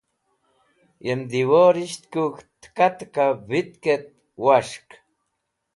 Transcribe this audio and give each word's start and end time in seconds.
Yem 1.05 1.21
diworlish 1.31 1.99
kũ 2.11 2.23
tika 2.61 2.87
tika 2.97 3.25
vitk 3.49 3.83
et 3.93 4.05
was̃hk. 4.43 4.89